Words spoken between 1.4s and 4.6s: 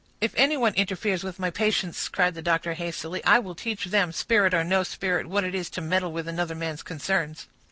patients," cried the doctor, hastily, "I will teach them, spirit